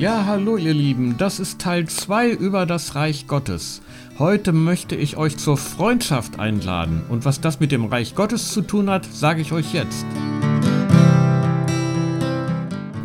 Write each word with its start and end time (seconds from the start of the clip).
Ja, 0.00 0.24
hallo 0.24 0.56
ihr 0.56 0.72
Lieben, 0.72 1.18
das 1.18 1.38
ist 1.38 1.60
Teil 1.60 1.86
2 1.86 2.30
über 2.30 2.64
das 2.64 2.94
Reich 2.94 3.26
Gottes. 3.26 3.82
Heute 4.18 4.54
möchte 4.54 4.96
ich 4.96 5.18
euch 5.18 5.36
zur 5.36 5.58
Freundschaft 5.58 6.38
einladen 6.38 7.02
und 7.10 7.26
was 7.26 7.42
das 7.42 7.60
mit 7.60 7.70
dem 7.70 7.84
Reich 7.84 8.14
Gottes 8.14 8.50
zu 8.50 8.62
tun 8.62 8.88
hat, 8.88 9.04
sage 9.04 9.42
ich 9.42 9.52
euch 9.52 9.74
jetzt. 9.74 10.06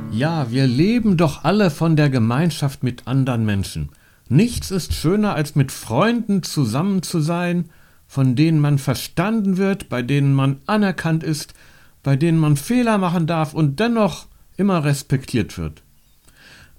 Ja, 0.09 0.49
wir 0.51 0.67
leben 0.67 1.17
doch 1.17 1.43
alle 1.43 1.69
von 1.69 1.97
der 1.97 2.09
Gemeinschaft 2.09 2.81
mit 2.81 3.05
anderen 3.07 3.43
Menschen. 3.43 3.89
Nichts 4.29 4.71
ist 4.71 4.93
schöner, 4.93 5.35
als 5.35 5.53
mit 5.53 5.73
Freunden 5.73 6.43
zusammen 6.43 7.03
zu 7.03 7.19
sein, 7.19 7.65
von 8.07 8.37
denen 8.37 8.61
man 8.61 8.77
verstanden 8.77 9.57
wird, 9.57 9.89
bei 9.89 10.01
denen 10.01 10.33
man 10.33 10.61
anerkannt 10.65 11.25
ist, 11.25 11.55
bei 12.03 12.15
denen 12.15 12.39
man 12.39 12.55
Fehler 12.55 12.97
machen 12.97 13.27
darf 13.27 13.53
und 13.53 13.81
dennoch 13.81 14.27
immer 14.55 14.85
respektiert 14.85 15.57
wird. 15.57 15.84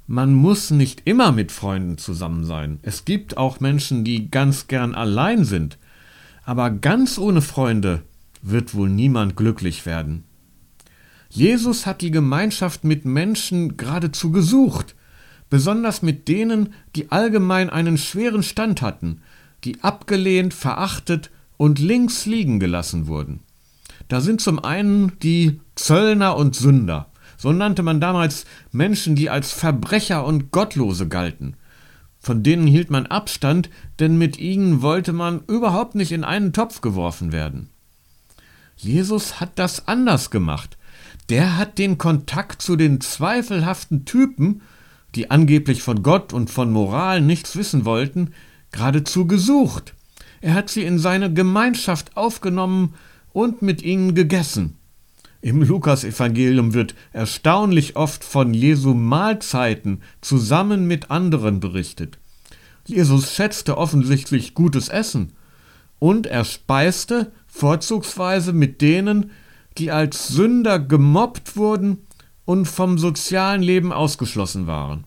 Man 0.07 0.35
muss 0.35 0.71
nicht 0.71 1.03
immer 1.05 1.33
mit 1.33 1.51
Freunden 1.51 1.99
zusammen 1.99 2.45
sein. 2.45 2.79
Es 2.83 3.05
gibt 3.05 3.37
auch 3.37 3.59
Menschen, 3.59 4.05
die 4.05 4.31
ganz 4.31 4.69
gern 4.69 4.95
allein 4.95 5.45
sind. 5.45 5.79
Aber 6.45 6.71
ganz 6.71 7.19
ohne 7.19 7.43
Freunde 7.43 8.03
wird 8.41 8.75
wohl 8.75 8.89
niemand 8.89 9.37
glücklich 9.37 9.85
werden. 9.85 10.23
Jesus 11.29 11.87
hat 11.87 12.03
die 12.03 12.13
Gemeinschaft 12.13 12.85
mit 12.85 13.05
Menschen 13.05 13.77
geradezu 13.77 14.31
gesucht, 14.31 14.95
besonders 15.51 16.03
mit 16.03 16.29
denen, 16.29 16.73
die 16.95 17.11
allgemein 17.11 17.69
einen 17.69 17.99
schweren 17.99 18.45
Stand 18.45 18.83
hatten, 18.83 19.23
die 19.65 19.83
abgelehnt, 19.83 20.55
verachtet 20.55 21.31
und 21.57 21.81
links 21.81 22.27
liegen 22.27 22.61
gelassen 22.61 23.09
wurden. 23.09 23.41
Da 24.07 24.21
sind 24.21 24.41
zum 24.41 24.61
einen 24.63 25.19
die 25.21 25.61
Zöllner 25.75 26.37
und 26.37 26.55
Sünder, 26.55 27.11
so 27.37 27.53
nannte 27.53 27.83
man 27.83 28.01
damals 28.01 28.47
Menschen, 28.73 29.17
die 29.17 29.31
als 29.31 29.53
Verbrecher 29.53 30.25
und 30.25 30.51
Gottlose 30.51 31.09
galten. 31.09 31.57
Von 32.19 32.43
denen 32.43 32.67
hielt 32.67 32.91
man 32.91 33.07
Abstand, 33.07 33.71
denn 34.01 34.19
mit 34.19 34.39
ihnen 34.39 34.83
wollte 34.83 35.13
man 35.13 35.43
überhaupt 35.47 35.95
nicht 35.95 36.13
in 36.13 36.25
einen 36.25 36.53
Topf 36.53 36.81
geworfen 36.81 37.31
werden. 37.33 37.71
Jesus 38.77 39.41
hat 39.41 39.59
das 39.59 39.87
anders 39.87 40.31
gemacht. 40.31 40.77
Der 41.29 41.57
hat 41.57 41.79
den 41.79 41.99
Kontakt 41.99 42.63
zu 42.63 42.77
den 42.77 43.01
zweifelhaften 43.01 44.05
Typen, 44.05 44.63
die 45.15 45.31
angeblich 45.31 45.83
von 45.83 46.03
Gott 46.03 46.33
und 46.33 46.51
von 46.51 46.71
Moral 46.71 47.21
nichts 47.21 47.57
wissen 47.57 47.85
wollten, 47.85 48.33
geradezu 48.71 49.27
gesucht. 49.27 49.95
Er 50.41 50.55
hat 50.55 50.69
sie 50.69 50.85
in 50.85 50.99
seine 50.99 51.33
Gemeinschaft 51.33 52.17
aufgenommen 52.17 52.95
und 53.33 53.63
mit 53.63 53.83
ihnen 53.83 54.15
gegessen. 54.15 54.77
Im 55.47 55.63
Lukasevangelium 55.63 56.75
wird 56.75 56.97
erstaunlich 57.13 57.95
oft 57.95 58.25
von 58.25 58.53
Jesu 58.53 58.95
Mahlzeiten 58.95 60.03
zusammen 60.21 60.89
mit 60.89 61.13
anderen 61.13 61.61
berichtet. 61.61 62.19
Jesus 62.85 63.33
schätzte 63.33 63.79
offensichtlich 63.79 64.55
gutes 64.55 64.89
Essen 64.89 65.35
und 66.01 66.27
er 66.27 66.45
speiste 66.45 67.31
vorzugsweise 67.47 68.53
mit 68.53 68.81
denen, 68.81 69.31
die 69.79 69.93
als 69.93 70.27
Sünder 70.27 70.81
gemobbt 70.81 71.57
wurden 71.57 71.99
und 72.45 72.67
vom 72.67 72.99
sozialen 72.99 73.63
Leben 73.63 73.93
ausgeschlossen 73.93 74.67
waren. 74.67 75.05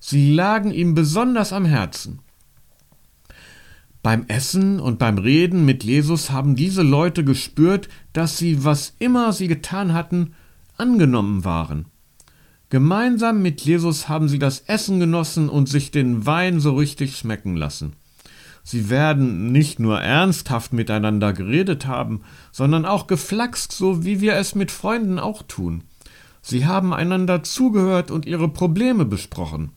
Sie 0.00 0.32
lagen 0.32 0.70
ihm 0.70 0.94
besonders 0.94 1.52
am 1.52 1.66
Herzen. 1.66 2.20
Beim 4.06 4.26
Essen 4.28 4.78
und 4.78 5.00
beim 5.00 5.18
Reden 5.18 5.64
mit 5.64 5.82
Jesus 5.82 6.30
haben 6.30 6.54
diese 6.54 6.82
Leute 6.82 7.24
gespürt, 7.24 7.88
dass 8.12 8.38
sie, 8.38 8.64
was 8.64 8.94
immer 9.00 9.32
sie 9.32 9.48
getan 9.48 9.94
hatten, 9.94 10.34
angenommen 10.76 11.44
waren. 11.44 11.86
Gemeinsam 12.70 13.42
mit 13.42 13.62
Jesus 13.62 14.08
haben 14.08 14.28
sie 14.28 14.38
das 14.38 14.60
Essen 14.60 15.00
genossen 15.00 15.48
und 15.48 15.68
sich 15.68 15.90
den 15.90 16.24
Wein 16.24 16.60
so 16.60 16.76
richtig 16.76 17.16
schmecken 17.16 17.56
lassen. 17.56 17.94
Sie 18.62 18.90
werden 18.90 19.50
nicht 19.50 19.80
nur 19.80 20.00
ernsthaft 20.00 20.72
miteinander 20.72 21.32
geredet 21.32 21.88
haben, 21.88 22.20
sondern 22.52 22.86
auch 22.86 23.08
geflaxt, 23.08 23.72
so 23.72 24.04
wie 24.04 24.20
wir 24.20 24.34
es 24.34 24.54
mit 24.54 24.70
Freunden 24.70 25.18
auch 25.18 25.42
tun. 25.42 25.82
Sie 26.42 26.64
haben 26.64 26.94
einander 26.94 27.42
zugehört 27.42 28.12
und 28.12 28.24
ihre 28.24 28.48
Probleme 28.48 29.04
besprochen. 29.04 29.72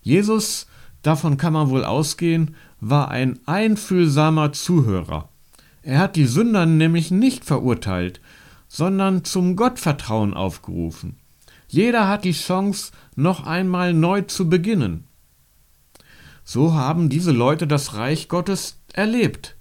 Jesus, 0.00 0.66
davon 1.02 1.36
kann 1.36 1.52
man 1.52 1.70
wohl 1.70 1.84
ausgehen, 1.84 2.54
war 2.80 3.10
ein 3.10 3.38
einfühlsamer 3.46 4.52
Zuhörer. 4.52 5.28
Er 5.82 5.98
hat 5.98 6.16
die 6.16 6.26
Sünder 6.26 6.66
nämlich 6.66 7.10
nicht 7.10 7.44
verurteilt, 7.44 8.20
sondern 8.68 9.24
zum 9.24 9.56
Gottvertrauen 9.56 10.34
aufgerufen. 10.34 11.16
Jeder 11.68 12.08
hat 12.08 12.24
die 12.24 12.32
Chance, 12.32 12.92
noch 13.16 13.46
einmal 13.46 13.94
neu 13.94 14.22
zu 14.22 14.48
beginnen. 14.48 15.04
So 16.44 16.74
haben 16.74 17.08
diese 17.08 17.32
Leute 17.32 17.66
das 17.66 17.94
Reich 17.94 18.28
Gottes 18.28 18.78
erlebt. 18.92 19.56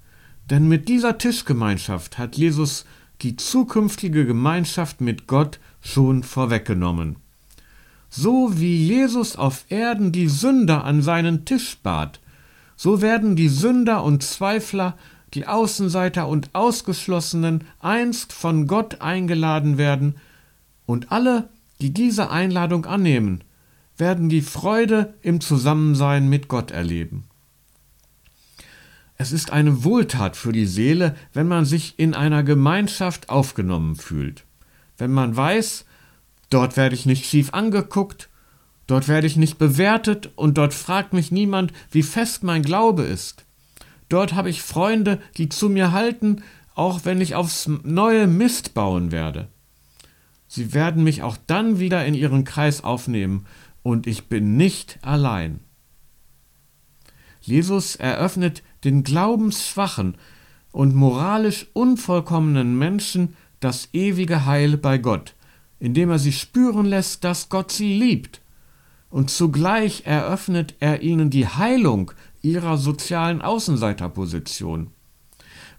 Denn 0.49 0.67
mit 0.67 0.87
dieser 0.87 1.17
Tischgemeinschaft 1.17 2.17
hat 2.17 2.35
Jesus 2.35 2.85
die 3.21 3.35
zukünftige 3.35 4.25
Gemeinschaft 4.25 5.01
mit 5.01 5.27
Gott 5.27 5.59
schon 5.81 6.23
vorweggenommen. 6.23 7.17
So 8.09 8.59
wie 8.59 8.75
Jesus 8.75 9.35
auf 9.35 9.65
Erden 9.69 10.11
die 10.11 10.27
Sünder 10.27 10.83
an 10.83 11.01
seinen 11.01 11.45
Tisch 11.45 11.77
bat, 11.81 12.19
so 12.75 13.01
werden 13.01 13.35
die 13.35 13.49
Sünder 13.49 14.03
und 14.03 14.23
Zweifler, 14.23 14.97
die 15.33 15.45
Außenseiter 15.45 16.27
und 16.27 16.49
Ausgeschlossenen 16.53 17.65
einst 17.79 18.33
von 18.33 18.67
Gott 18.67 19.01
eingeladen 19.01 19.77
werden, 19.77 20.15
und 20.85 21.11
alle, 21.11 21.49
die 21.81 21.93
diese 21.93 22.31
Einladung 22.31 22.85
annehmen, 22.85 23.43
werden 23.95 24.27
die 24.27 24.41
Freude 24.41 25.13
im 25.21 25.39
Zusammensein 25.39 26.29
mit 26.29 26.47
Gott 26.47 26.71
erleben. 26.71 27.25
Es 29.17 29.33
ist 29.33 29.51
eine 29.51 29.83
Wohltat 29.83 30.37
für 30.37 30.53
die 30.53 30.65
Seele, 30.65 31.15
wenn 31.33 31.47
man 31.47 31.65
sich 31.65 31.99
in 31.99 32.13
einer 32.15 32.41
Gemeinschaft 32.41 33.29
aufgenommen 33.29 33.97
fühlt. 33.97 34.45
Wenn 34.97 35.11
man 35.11 35.35
weiß, 35.35 35.85
dort 36.49 36.77
werde 36.77 36.95
ich 36.95 37.05
nicht 37.05 37.25
schief 37.25 37.53
angeguckt, 37.53 38.29
Dort 38.89 39.07
werde 39.07 39.27
ich 39.27 39.37
nicht 39.37 39.59
bewertet 39.59 40.31
und 40.35 40.57
dort 40.57 40.73
fragt 40.73 41.13
mich 41.13 41.31
niemand, 41.31 41.73
wie 41.91 42.01
fest 42.01 42.41
mein 42.41 42.63
Glaube 42.63 43.03
ist. 43.03 43.45
Dort 44.09 44.33
habe 44.33 44.49
ich 44.49 44.63
Freunde, 44.63 45.21
die 45.37 45.47
zu 45.47 45.69
mir 45.69 45.91
halten, 45.91 46.41
auch 46.73 47.05
wenn 47.05 47.21
ich 47.21 47.35
aufs 47.35 47.69
neue 47.83 48.25
Mist 48.25 48.73
bauen 48.73 49.11
werde. 49.11 49.47
Sie 50.47 50.73
werden 50.73 51.03
mich 51.03 51.21
auch 51.21 51.37
dann 51.45 51.77
wieder 51.77 52.03
in 52.03 52.15
ihren 52.15 52.45
Kreis 52.45 52.83
aufnehmen 52.83 53.45
und 53.83 54.07
ich 54.07 54.27
bin 54.27 54.57
nicht 54.57 54.97
allein. 55.03 55.59
Jesus 57.41 57.95
eröffnet 57.95 58.63
den 58.85 59.03
glaubensschwachen 59.03 60.17
und 60.71 60.95
moralisch 60.95 61.67
unvollkommenen 61.73 62.75
Menschen 62.75 63.35
das 63.59 63.89
ewige 63.93 64.47
Heil 64.47 64.77
bei 64.77 64.97
Gott, 64.97 65.35
indem 65.79 66.09
er 66.09 66.19
sie 66.19 66.33
spüren 66.33 66.85
lässt, 66.85 67.23
dass 67.23 67.49
Gott 67.49 67.71
sie 67.71 67.97
liebt 67.97 68.41
und 69.09 69.29
zugleich 69.29 70.03
eröffnet 70.05 70.75
er 70.79 71.01
ihnen 71.01 71.29
die 71.29 71.47
Heilung 71.47 72.11
ihrer 72.41 72.77
sozialen 72.77 73.41
Außenseiterposition. 73.41 74.91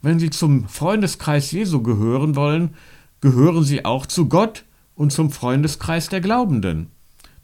Wenn 0.02 0.18
sie 0.18 0.30
zum 0.30 0.68
Freundeskreis 0.68 1.52
Jesu 1.52 1.82
gehören 1.82 2.36
wollen, 2.36 2.74
gehören 3.20 3.64
sie 3.64 3.84
auch 3.84 4.06
zu 4.06 4.28
Gott 4.28 4.64
und 4.94 5.12
zum 5.12 5.30
Freundeskreis 5.30 6.08
der 6.08 6.20
Glaubenden. 6.20 6.88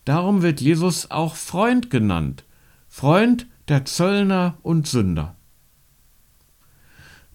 Darum 0.05 0.43
wird 0.43 0.61
Jesus 0.61 1.11
auch 1.11 1.37
Freund 1.37 1.91
genannt, 1.91 2.45
Freund 2.89 3.47
der 3.69 3.85
Zöllner 3.85 4.57
und 4.63 4.87
Sünder. 4.87 5.37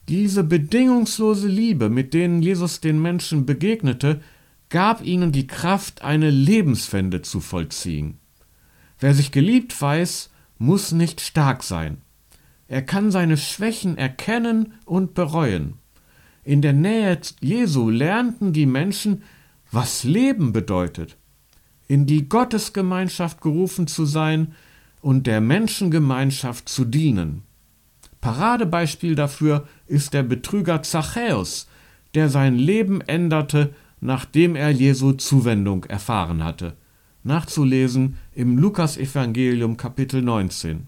Diese 0.07 0.43
bedingungslose 0.43 1.47
Liebe, 1.47 1.89
mit 1.89 2.13
denen 2.13 2.41
Jesus 2.41 2.81
den 2.81 3.01
Menschen 3.01 3.45
begegnete, 3.45 4.21
gab 4.71 5.05
ihnen 5.05 5.31
die 5.31 5.45
Kraft, 5.45 6.01
eine 6.01 6.31
Lebenswende 6.31 7.21
zu 7.21 7.39
vollziehen. 7.39 8.17
Wer 8.99 9.13
sich 9.13 9.31
geliebt 9.31 9.79
weiß, 9.79 10.31
muss 10.57 10.91
nicht 10.91 11.21
stark 11.21 11.61
sein. 11.61 12.01
Er 12.67 12.81
kann 12.81 13.11
seine 13.11 13.37
Schwächen 13.37 13.97
erkennen 13.97 14.73
und 14.85 15.13
bereuen. 15.13 15.75
In 16.43 16.61
der 16.61 16.73
Nähe 16.73 17.19
Jesu 17.41 17.89
lernten 17.89 18.53
die 18.53 18.65
Menschen, 18.65 19.23
was 19.71 20.03
Leben 20.03 20.53
bedeutet, 20.53 21.17
in 21.87 22.05
die 22.05 22.29
Gottesgemeinschaft 22.29 23.41
gerufen 23.41 23.87
zu 23.87 24.05
sein 24.05 24.53
und 25.01 25.27
der 25.27 25.41
Menschengemeinschaft 25.41 26.69
zu 26.69 26.85
dienen. 26.85 27.43
Paradebeispiel 28.21 29.15
dafür 29.15 29.67
ist 29.87 30.13
der 30.13 30.23
Betrüger 30.23 30.83
Zachäus, 30.83 31.67
der 32.13 32.29
sein 32.29 32.55
Leben 32.55 33.01
änderte, 33.01 33.73
nachdem 34.01 34.55
er 34.55 34.71
Jesu 34.71 35.13
Zuwendung 35.13 35.85
erfahren 35.85 36.43
hatte 36.43 36.75
nachzulesen 37.23 38.17
im 38.33 38.57
Lukasevangelium 38.57 39.77
Kapitel 39.77 40.21
19. 40.21 40.87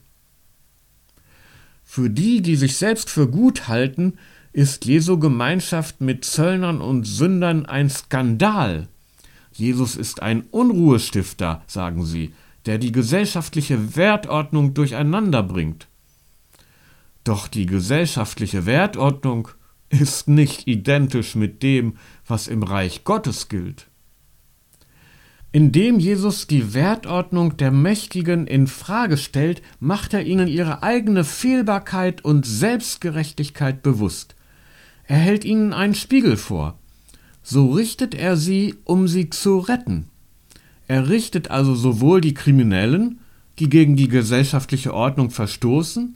Für 1.83 2.10
die, 2.10 2.42
die 2.42 2.56
sich 2.56 2.77
selbst 2.77 3.10
für 3.10 3.27
gut 3.27 3.68
halten, 3.68 4.13
ist 4.51 4.86
Jesu 4.86 5.19
Gemeinschaft 5.19 6.01
mit 6.01 6.25
Zöllnern 6.25 6.81
und 6.81 7.06
Sündern 7.06 7.65
ein 7.65 7.89
Skandal. 7.89 8.88
Jesus 9.51 9.95
ist 9.95 10.21
ein 10.21 10.42
Unruhestifter, 10.51 11.63
sagen 11.68 12.06
sie, 12.06 12.33
der 12.65 12.77
die 12.77 12.92
gesellschaftliche 12.92 13.95
Wertordnung 13.95 14.74
durcheinander 14.74 15.44
bringt. 15.44 15.88
Doch 17.24 17.48
die 17.48 17.65
gesellschaftliche 17.65 18.65
Wertordnung 18.65 19.50
ist 20.00 20.28
nicht 20.28 20.68
identisch 20.68 21.36
mit 21.36 21.63
dem, 21.63 21.98
was 22.28 22.48
im 22.48 22.63
Reich 22.63 23.04
Gottes 23.04 23.50
gilt. 23.50 23.88
Indem 25.51 26.00
Jesus 26.00 26.48
die 26.48 26.74
Wertordnung 26.74 27.57
der 27.57 27.72
Mächtigen 27.72 28.48
in 28.48 28.66
Frage 28.66 29.18
stellt, 29.18 29.62
macht 29.80 30.16
er 30.16 30.25
ihnen 30.25 30.48
ihre 30.48 30.81
eigene 30.81 31.24
Fehlbarkeit 31.24 32.25
und 32.25 32.45
Selbstgerechtigkeit 32.45 33.84
bewusst. 33.84 34.36
Er 35.06 35.18
hält 35.18 35.45
ihnen 35.45 35.72
einen 35.74 35.94
Spiegel 35.94 36.38
vor. 36.38 36.80
So 37.44 37.72
richtet 37.72 38.16
er 38.16 38.36
sie, 38.36 38.75
um 38.84 39.07
sie 39.07 39.30
zu 39.30 39.60
retten. 39.60 40.10
Er 40.88 41.10
richtet 41.10 41.51
also 41.51 41.75
sowohl 41.75 42.19
die 42.19 42.34
Kriminellen, 42.34 43.19
die 43.60 43.69
gegen 43.69 43.96
die 43.96 44.07
gesellschaftliche 44.07 44.94
Ordnung 44.94 45.30
verstoßen, 45.30 46.16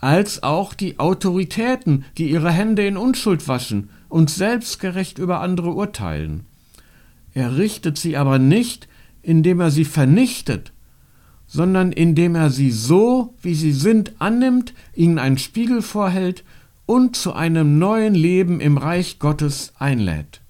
als 0.00 0.42
auch 0.42 0.74
die 0.74 0.98
Autoritäten, 0.98 2.04
die 2.16 2.30
ihre 2.30 2.50
Hände 2.50 2.86
in 2.86 2.96
Unschuld 2.96 3.46
waschen 3.48 3.90
und 4.08 4.30
selbstgerecht 4.30 5.18
über 5.18 5.40
andere 5.40 5.72
urteilen. 5.72 6.46
Er 7.32 7.56
richtet 7.56 7.98
sie 7.98 8.16
aber 8.16 8.38
nicht, 8.38 8.88
indem 9.22 9.60
er 9.60 9.70
sie 9.70 9.84
vernichtet, 9.84 10.72
sondern 11.46 11.92
indem 11.92 12.34
er 12.34 12.50
sie 12.50 12.70
so, 12.70 13.34
wie 13.42 13.54
sie 13.54 13.72
sind, 13.72 14.12
annimmt, 14.18 14.72
ihnen 14.94 15.18
einen 15.18 15.38
Spiegel 15.38 15.82
vorhält 15.82 16.44
und 16.86 17.16
zu 17.16 17.32
einem 17.34 17.78
neuen 17.78 18.14
Leben 18.14 18.60
im 18.60 18.78
Reich 18.78 19.18
Gottes 19.18 19.72
einlädt. 19.78 20.40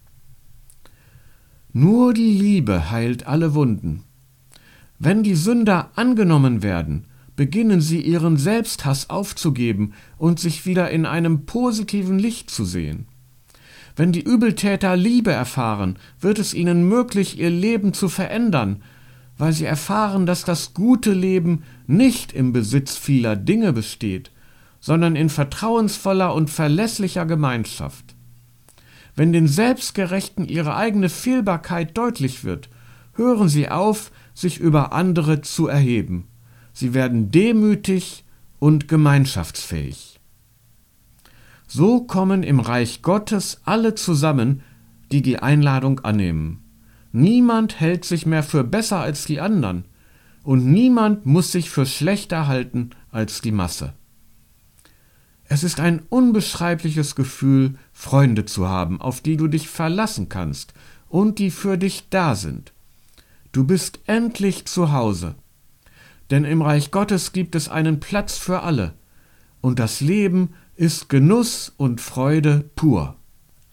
Nur 1.73 2.15
die 2.15 2.33
Liebe 2.33 2.91
heilt 2.91 3.27
alle 3.27 3.55
Wunden. 3.55 4.05
Wenn 4.99 5.23
die 5.23 5.35
Sünder 5.35 5.91
angenommen 5.95 6.63
werden, 6.63 7.07
beginnen 7.41 7.81
sie 7.81 8.03
ihren 8.03 8.37
Selbsthass 8.37 9.09
aufzugeben 9.09 9.95
und 10.19 10.39
sich 10.39 10.67
wieder 10.67 10.91
in 10.91 11.07
einem 11.07 11.47
positiven 11.47 12.19
Licht 12.19 12.51
zu 12.51 12.67
sehen. 12.67 13.07
Wenn 13.97 14.13
die 14.13 14.21
Übeltäter 14.21 14.95
Liebe 14.95 15.33
erfahren, 15.33 15.99
wird 16.21 16.39
es 16.39 16.53
ihnen 16.53 16.87
möglich, 16.87 17.39
ihr 17.39 17.49
Leben 17.49 17.95
zu 17.95 18.11
verändern, 18.11 18.83
weil 19.39 19.55
sie 19.55 19.65
erfahren, 19.65 20.27
dass 20.27 20.45
das 20.45 20.75
gute 20.75 21.15
Leben 21.15 21.63
nicht 21.87 22.35
im 22.35 22.53
Besitz 22.53 22.99
vieler 22.99 23.37
Dinge 23.37 23.73
besteht, 23.73 24.31
sondern 24.79 25.17
in 25.17 25.31
vertrauensvoller 25.31 26.35
und 26.35 26.51
verlässlicher 26.51 27.25
Gemeinschaft. 27.25 28.17
Wenn 29.17 29.33
den 29.33 29.49
Selbstgerechten 29.49 30.47
ihre 30.47 30.77
eigene 30.77 31.09
Fehlbarkeit 31.09 31.97
deutlich 31.97 32.45
wird, 32.45 32.69
hören 33.15 33.49
sie 33.49 33.71
auf, 33.71 34.13
sich 34.35 34.59
über 34.59 34.93
andere 34.93 35.41
zu 35.41 35.69
erheben. 35.69 36.27
Sie 36.73 36.95
werden 36.95 37.31
demütig 37.31 38.25
und 38.59 38.89
gemeinschaftsfähig. 38.89 40.21
So 41.67 42.01
kommen 42.01 42.43
im 42.43 42.61
Reich 42.61 43.03
Gottes 43.03 43.61
alle 43.65 43.95
zusammen, 43.95 44.63
die 45.13 45.23
die 45.23 45.39
Einladung 45.39 46.01
annehmen. 46.01 46.65
Niemand 47.13 47.81
hält 47.81 48.05
sich 48.05 48.27
mehr 48.27 48.43
für 48.43 48.65
besser 48.65 49.01
als 49.01 49.25
die 49.25 49.41
anderen, 49.41 49.85
und 50.43 50.67
niemand 50.67 51.27
muss 51.27 51.53
sich 51.53 51.71
für 51.71 51.87
schlechter 51.87 52.47
halten 52.47 52.91
als 53.11 53.41
die 53.41 53.53
Masse. 53.53 53.93
Es 55.45 55.65
ist 55.65 55.81
ein 55.81 56.03
unbeschreibliches 56.09 57.17
Gefühl, 57.17 57.75
Freunde 57.93 58.45
zu 58.45 58.69
haben, 58.69 59.01
auf 59.01 59.21
die 59.21 59.37
du 59.37 59.49
dich 59.49 59.69
verlassen 59.69 60.29
kannst 60.29 60.75
und 61.09 61.41
die 61.41 61.51
für 61.51 61.77
dich 61.77 62.09
da 62.09 62.37
sind. 62.37 62.73
Du 63.51 63.65
bist 63.65 63.99
endlich 64.07 64.67
zu 64.67 64.93
Hause. 64.93 65.35
Denn 66.31 66.45
im 66.45 66.63
Reich 66.63 66.91
Gottes 66.91 67.33
gibt 67.33 67.55
es 67.55 67.69
einen 67.69 68.01
Platz 68.01 68.37
für 68.39 68.63
alle, 68.63 68.95
und 69.61 69.79
das 69.79 70.01
Leben 70.01 70.51
ist 70.77 71.09
Genuss 71.09 71.73
und 71.77 72.01
Freude 72.01 72.71
pur. 72.77 73.17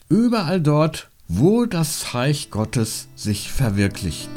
Überall 0.09 0.59
dort, 0.59 1.09
wo 1.27 1.65
das 1.65 2.13
Reich 2.13 2.49
Gottes 2.49 3.09
sich 3.15 3.51
verwirklicht. 3.51 4.29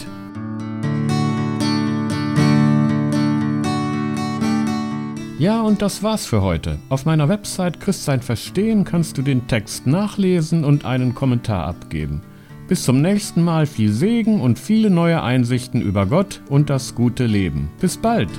Ja, 5.38 5.62
und 5.62 5.81
das 5.81 6.02
war's 6.02 6.26
für 6.26 6.43
heute. 6.43 6.78
Auf 6.90 7.06
meiner 7.06 7.31
Website 7.31 7.81
Christsein 7.81 8.20
Verstehen 8.20 8.84
kannst 8.84 9.17
du 9.17 9.22
den 9.22 9.46
Text 9.46 9.87
nachlesen 9.87 10.64
und 10.64 10.84
einen 10.84 11.14
Kommentar 11.14 11.67
abgeben. 11.67 12.20
Bis 12.70 12.84
zum 12.84 13.02
nächsten 13.02 13.43
Mal 13.43 13.67
viel 13.67 13.90
Segen 13.90 14.40
und 14.40 14.56
viele 14.56 14.90
neue 14.90 15.25
Einsichten 15.25 15.82
über 15.82 16.06
Gott 16.06 16.40
und 16.49 16.70
das 16.70 16.94
gute 16.94 17.26
Leben. 17.26 17.69
Bis 17.81 17.96
bald! 17.96 18.31